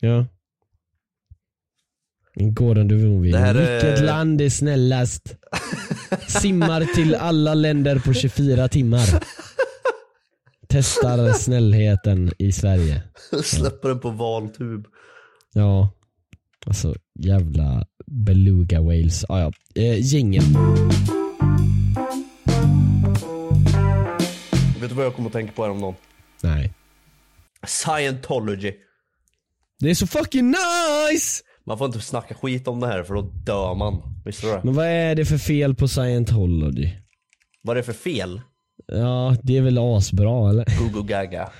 [0.00, 0.26] Ja.
[2.34, 2.88] Gordon
[3.34, 5.36] här är- Vilket land är snällast?
[6.28, 9.24] Simmar till alla länder på 24 timmar.
[10.68, 13.02] Testar snällheten i Sverige.
[13.44, 14.86] Släpper den på valtub.
[15.52, 15.90] Ja.
[16.66, 19.24] Alltså jävla beluga whales.
[19.28, 19.52] Ah, ja.
[19.74, 20.42] eh, gängen.
[24.80, 25.94] Vet du vad jag kommer att tänka på häromdagen?
[26.42, 26.72] Nej.
[27.66, 28.72] Scientology.
[29.80, 31.42] Det är så fucking nice!
[31.66, 34.02] Man får inte snacka skit om det här för då dör man.
[34.24, 34.60] Visste du det?
[34.64, 36.90] Men vad är det för fel på scientology?
[37.62, 38.40] Vad är det för fel?
[38.92, 40.64] Ja, det är väl asbra eller?
[40.80, 41.50] Google gaga.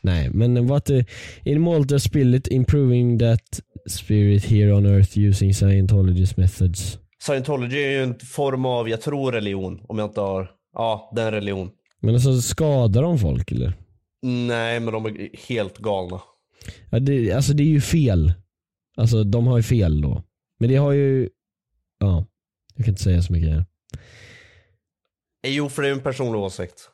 [0.00, 1.04] Nej, men what the,
[1.44, 6.98] in Malta spirit improving that spirit here on earth using Scientology's methods.
[7.18, 11.22] Scientology är ju en form av, jag tror religion, om jag inte har, ja det
[11.22, 11.70] är en religion.
[12.00, 13.72] Men alltså skadar de folk eller?
[14.22, 16.20] Nej men de är helt galna.
[16.90, 18.32] Ja, det, alltså det är ju fel.
[18.96, 20.22] Alltså de har ju fel då.
[20.58, 21.28] Men det har ju,
[21.98, 22.26] ja,
[22.74, 23.64] jag kan inte säga så mycket här.
[25.46, 26.90] Eh, Jo för det är en personlig åsikt.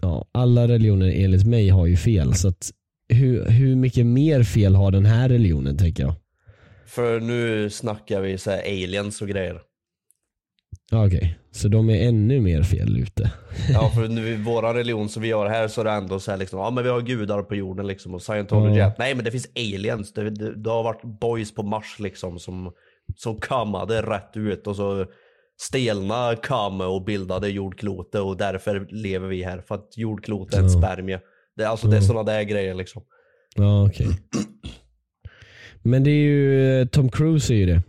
[0.00, 2.70] Ja, alla religioner enligt mig har ju fel så att
[3.08, 6.14] hur, hur mycket mer fel har den här religionen tänker jag?
[6.86, 9.60] För nu snackar vi så aliens och grejer.
[10.94, 13.30] Okej, så de är ännu mer fel ute.
[13.72, 16.38] Ja för nu våra religion som vi gör här så är det ändå så här
[16.38, 18.92] liksom, ja men vi har gudar på jorden liksom och scientology, Ja.
[18.98, 20.12] nej men det finns aliens.
[20.12, 22.72] Det, det, det har varit boys på Mars liksom som,
[23.16, 25.06] som kammade rätt ut och så
[25.60, 29.62] stelna kam och bildade jordklotet och därför lever vi här.
[29.68, 31.20] För att jordklotet är en spermie.
[31.56, 33.02] Det, alltså det är sådana där grejer liksom.
[33.56, 34.06] Ja okej.
[35.82, 37.82] Men det är ju, eh, Tom Cruise är ju det.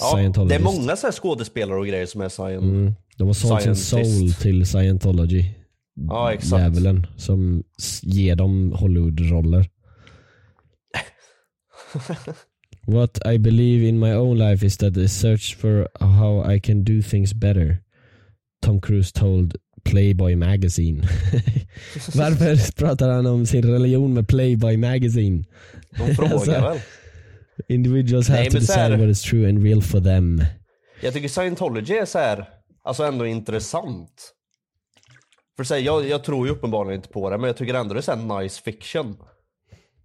[0.00, 2.62] Ja, det är många så här skådespelare och grejer som är scient.
[2.62, 2.94] Mm.
[3.16, 5.44] De har sålt sin soul till scientology.
[6.08, 6.62] Ja, exakt.
[6.62, 7.62] Djävulen som
[8.02, 9.66] ger dem Hollywood-roller.
[12.86, 16.84] What I believe in my own life is that the search for how I can
[16.84, 17.78] do things better.
[18.62, 21.02] Tom Cruise told Playboy Magazine.
[22.14, 25.44] Varför pratar han om sin religion med Playboy Magazine?
[25.90, 26.78] De frågar Alltså, väl.
[27.68, 30.42] Individuals have Nej, to så här- decide what is true and real for them.
[31.02, 32.48] Jag tycker scientology är så här,
[32.84, 34.32] alltså ändå intressant.
[35.56, 37.94] För så här, jag, jag tror ju uppenbarligen inte på det, men jag tycker ändå
[37.94, 39.16] det är så här nice fiction.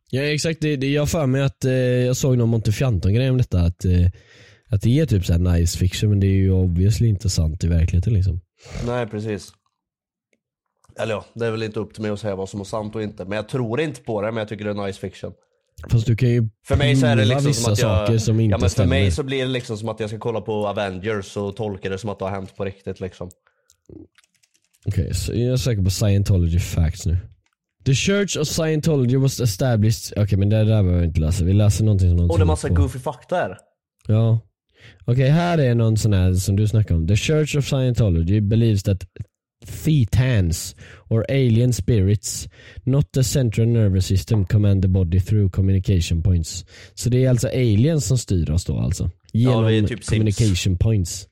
[0.09, 3.37] Ja exakt, det, det, jag för mig att eh, jag såg någon Montefianton grej om
[3.37, 4.07] detta att, eh,
[4.69, 7.63] att det är typ så här nice fiction men det är ju obviously inte sant
[7.63, 8.41] i verkligheten liksom.
[8.85, 9.51] Nej, precis.
[10.99, 12.95] Eller ja, det är väl inte upp till mig att säga vad som är sant
[12.95, 13.25] och inte.
[13.25, 15.33] Men jag tror inte på det, men jag tycker det är nice fiction.
[15.89, 18.07] Fast du kan ju För mig så är det liksom vissa som att jag...
[18.07, 18.89] saker som inte ja, men för stämmer.
[18.89, 21.97] mig så blir det liksom som att jag ska kolla på Avengers och tolka det
[21.97, 23.29] som att det har hänt på riktigt liksom.
[24.85, 27.17] Okej, så jag söker på scientology facts nu.
[27.85, 31.53] The Church of Scientology was established, okej men det där behöver vi inte läsa, vi
[31.53, 32.73] läser någonting som någon Och det är massa på.
[32.73, 33.57] goofy fakta här.
[34.07, 34.39] Ja.
[35.05, 37.07] Okej, här är någon sån här som du snackar om.
[37.07, 38.97] The Church of Scientology believes that
[39.65, 40.75] thetans
[41.09, 42.47] or alien spirits,
[42.83, 46.65] not the central nervous system, command the body through communication points.
[46.93, 49.09] Så det är alltså aliens som styr oss då alltså?
[49.33, 50.09] Genom är typ Sims.
[50.09, 51.27] communication points.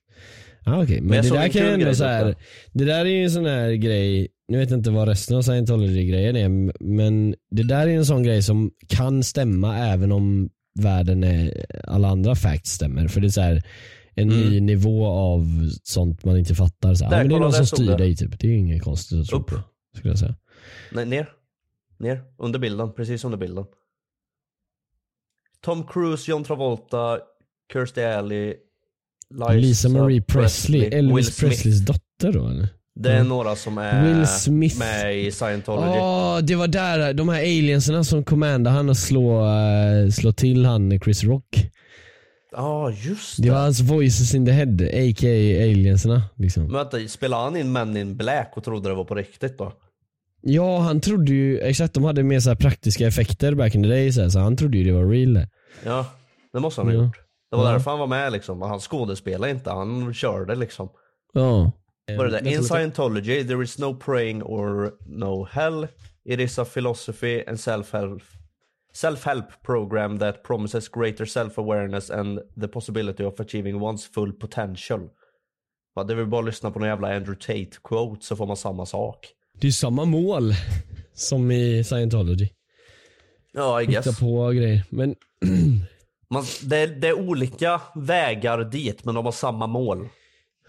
[0.66, 2.36] Ah, Okej, men, jag det där kan ju ändå så här,
[2.74, 5.42] det där är ju en sån här grej, nu vet jag inte vad resten av
[5.42, 11.24] scientology-grejen är, men det där är en sån grej som kan stämma även om världen
[11.24, 13.08] är, alla andra facts stämmer.
[13.08, 13.64] För det är så här
[14.22, 16.96] en ny nivå av sånt man inte fattar.
[16.96, 17.12] Så Mm.
[17.12, 18.40] Där, ja, men det är någon som styr dig typ.
[18.40, 19.56] Det är ju inget konstigt att tro på.
[19.98, 20.36] Skulle jag säga.
[20.92, 21.30] Nej, ner.
[22.00, 22.24] Ner.
[22.38, 22.94] Under bilden.
[22.94, 23.66] Precis under bilden.
[25.62, 27.20] Tom Cruise, John Travolta,
[27.74, 28.56] Kirstie Alley,
[29.56, 31.40] Lisa Marie Presley, Will Elvis.
[31.40, 32.68] Presleys dotter då eller?
[32.96, 33.24] Det är Ja.
[33.24, 34.80] några som är Will Smith.
[34.80, 35.88] med i Scientology.
[35.98, 40.66] Ja, det var där, de här alienserna som commandade han att slå, eh, slå till
[40.66, 41.70] han Chris Rock.
[42.52, 43.44] Ja, just det.
[43.44, 45.64] Det var hans voices in the head, a.k.a.
[45.64, 46.24] alienserna.
[46.36, 46.64] Liksom.
[46.64, 49.74] Men vänta, spelade han in Men in Black och trodde det var på riktigt då?
[50.42, 53.90] Ja, han trodde ju, exakt de hade mer så här praktiska effekter back in the
[53.90, 55.46] day, så, här, så han trodde ju det var real.
[55.86, 56.06] Ja,
[56.54, 57.04] det måste han ha Ja.
[57.04, 57.18] gjort.
[57.52, 57.72] Det var Ja.
[57.72, 58.62] därför han var med liksom.
[58.62, 60.90] Han skådespelade inte, han körde liksom.
[61.34, 61.72] Ja.
[62.18, 62.32] Vad är det?
[62.32, 62.64] Vänta In.
[62.64, 65.88] Scientology there is no praying or no hell.
[66.26, 68.22] It is a philosophy and self-help
[68.94, 75.00] self-help program that promises greater self-awareness and the possibility of achieving one's full potential.
[75.96, 78.48] Ja, det är väl bara att lyssna på någon jävla Andrew Tate quote så får
[78.48, 79.28] man samma sak.
[79.62, 80.54] Det är samma mål
[81.14, 82.50] som i scientology.
[83.54, 84.20] Ja, I Hitta guess.
[84.20, 84.84] på grejer.
[84.90, 85.16] Men
[86.32, 90.08] Man, det, det är olika vägar dit men de har samma mål.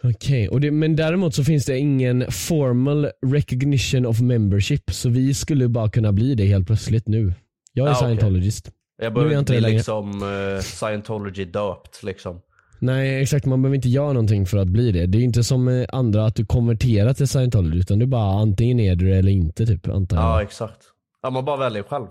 [0.03, 5.69] Okej, det, men däremot så finns det ingen formal recognition of membership så vi skulle
[5.69, 7.33] bara kunna bli det helt plötsligt nu.
[7.73, 8.07] Jag är Ja, okej.
[8.09, 8.71] scientologist.
[8.97, 12.41] Jag Nu är behöver jag inte bli liksom eh, scientology döpt liksom.
[12.79, 15.07] Nej exakt, man behöver inte göra någonting för att bli det.
[15.07, 18.81] Det är inte som eh, andra att du konverterar till scientology utan du bara antingen
[18.81, 20.25] är du det eller inte typ antar jag.
[20.27, 20.79] Ja exakt.
[21.23, 22.07] Ja man bara väljer själv.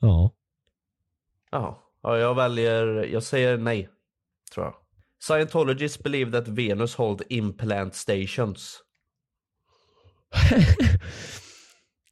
[0.00, 0.30] Ja.
[1.50, 1.74] Jaha.
[2.02, 3.88] Ja, jag väljer, jag säger nej.
[4.54, 4.74] Tror jag.
[5.22, 8.78] Scientologists believe that Venus hold implant stations.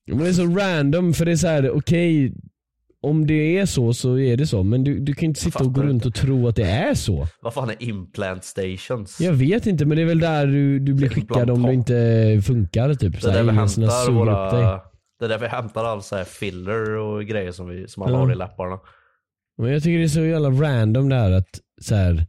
[0.07, 2.35] Men det är så random för det är så här: okej
[3.03, 5.75] om det är så så är det så men du, du kan inte sitta och
[5.75, 7.27] gå runt och tro att det är så.
[7.43, 9.21] Vad fan är implant stations?
[9.21, 12.41] Jag vet inte men det är väl där du, du blir skickad om det inte
[12.47, 13.23] funkar typ.
[13.23, 14.81] Det är där vi hämtar våra...
[15.19, 18.13] Det är där vi hämtar all så här filler och grejer som, vi, som alla
[18.13, 18.19] Ja.
[18.19, 18.79] har i läpparna.
[19.59, 22.27] Men jag tycker det är så jävla random det här att så här,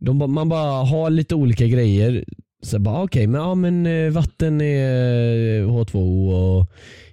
[0.00, 2.24] de, man bara har lite olika grejer.
[2.64, 6.66] Så bara okej, men, ja, men eh, vatten är eh, H2O och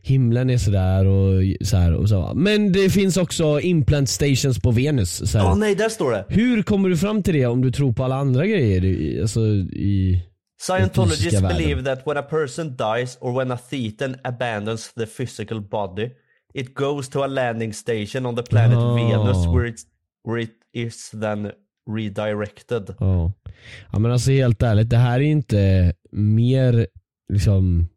[0.04, 2.32] himlen är sådär och så här och så.
[2.36, 5.32] Men det finns också implant stations på Venus.
[5.32, 5.46] Så här.
[5.46, 6.26] Ja nej, där står det.
[6.30, 8.86] Hur kommer du fram till det om du tror på alla andra grejer?
[8.86, 10.22] i- Alltså i
[10.62, 16.10] Scientologists believe that when a person dies or when a thetan abandons the physical body,
[16.54, 18.96] it goes to a landing station on the planet Ah.
[18.96, 19.76] Venus where it,
[20.24, 21.52] where it is then
[21.90, 22.96] redirected.
[23.00, 23.34] Ja.
[23.92, 26.88] ja men alltså helt ärligt, det här är inte mer
[27.34, 27.88] liksom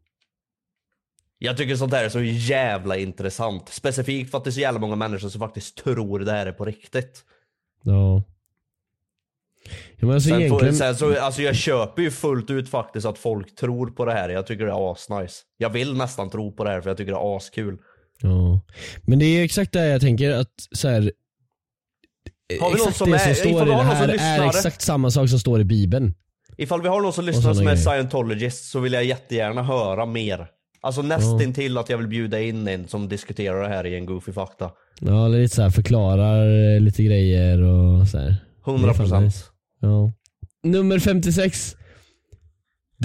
[1.37, 3.69] Jag tycker sånt här är så jävla intressant.
[3.69, 6.51] Specifikt för att det är så jävla många människor som faktiskt tror det här är
[6.51, 7.23] på riktigt.
[7.83, 8.23] Ja.
[9.97, 13.05] ja men alltså sen får, egentligen, sen så, alltså jag köper ju fullt ut faktiskt
[13.05, 14.29] att folk tror på det här.
[14.29, 15.43] Jag tycker det är asnice.
[15.57, 17.77] Jag vill nästan tro på det här för jag tycker det är askul.
[18.21, 18.61] ja.
[19.03, 21.11] Men det är exakt det jag tänker att så här,
[22.61, 24.07] Har vi någon som det är- som står i det här
[24.43, 26.13] är exakt samma sak som står i bibeln.
[26.57, 30.47] Ifall vi har någon som lyssnar som är scientologist så vill jag jättegärna höra mer.
[30.81, 34.31] Alltså nästintill att jag vill bjuda in en som diskuterar det här i en Goofy
[34.31, 34.69] Fakta.
[34.99, 38.35] Ja, eller lite så här, förklarar eh, lite grejer och så här.
[38.65, 38.81] 100%.
[38.97, 39.43] Det är fan nice.
[39.79, 40.11] Ja.
[40.63, 41.75] Nummer 56.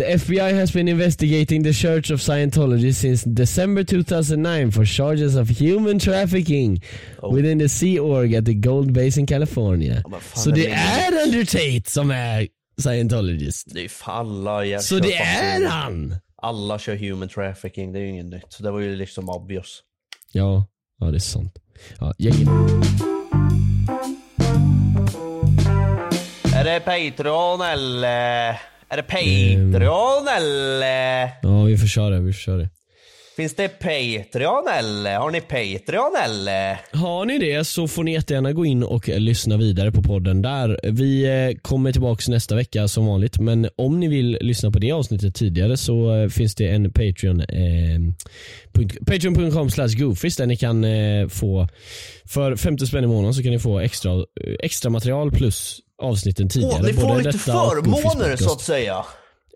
[0.01, 5.49] The FBI has been investigating the Church of Scientology since December 2009 for charges of
[5.61, 6.83] human trafficking
[7.23, 7.35] Oh.
[7.35, 10.03] within the Sea Org at the Gold Base in California.
[10.35, 12.49] Så det det är är Andrew Tate som är
[12.79, 13.67] scientologist.
[13.75, 16.15] Det är ju för alla jag Så det är han!
[16.43, 18.59] Alla kör human trafficking, det är ju inget nytt.
[18.59, 19.83] Det var ju liksom obvious.
[20.33, 20.67] Ja,
[21.01, 21.55] ja det är sant.
[21.99, 22.49] Ja, gänget.
[26.55, 28.61] Är det Patreon eller?
[28.91, 31.31] Är det Patreon eller?
[31.43, 32.69] Ja vi får köra, vi får köra.
[33.37, 35.17] Finns det Patreon eller?
[35.17, 36.81] Har ni Patreon eller?
[36.93, 40.81] Har ni det så får ni jättegärna gå in och lyssna vidare på podden där.
[40.83, 44.93] Vi eh, kommer tillbaks nästa vecka som vanligt men om ni vill lyssna på det
[44.93, 48.01] avsnittet tidigare så eh, finns det en Patreon eh,
[49.07, 51.69] Patreon.com slash goofies där ni kan eh, få
[52.25, 56.49] för 50 spänn i månaden så kan ni få extra, eh, extra material plus avsnitten
[56.49, 56.77] tidigare.
[56.81, 59.05] Åh, ni får lite förmåner så att säga.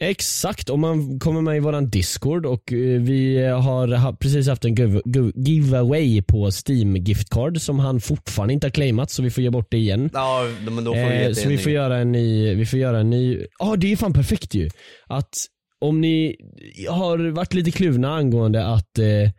[0.01, 4.65] Exakt, om man kommer med i våran discord och eh, vi har ha, precis haft
[4.65, 9.31] en giv- giv- giveaway på steam giftcard som han fortfarande inte har claimat så vi
[9.31, 10.11] får ge bort det igen.
[10.13, 12.99] Ja, men då får vi Eh, så vi får göra en ny, vi får göra
[13.01, 14.69] en ny, ja det är fan perfekt ju.
[15.07, 15.35] Att
[15.81, 16.37] om ni
[16.89, 19.31] har varit lite kluvna angående att eh,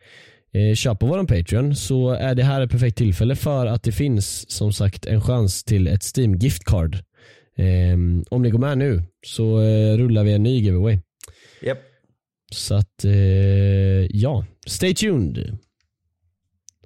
[0.75, 4.73] köpa våran Patreon så är det här ett perfekt tillfälle för att det finns som
[4.73, 6.95] sagt en chans till ett steam giftcard.
[7.57, 7.97] Eh,
[8.29, 10.99] om ni går med nu så eh, rullar vi en ny giveaway.
[11.61, 11.79] Japp.
[12.51, 13.13] Så att, eh,
[14.11, 14.45] ja.
[14.67, 15.57] Stay tuned.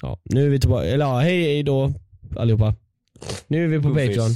[0.01, 1.93] Ja, nu är vi tillbaka, eller ja, hej, hej då
[2.35, 2.75] allihopa.
[3.47, 3.89] Nu är vi på.
[3.89, 4.31] Patreon.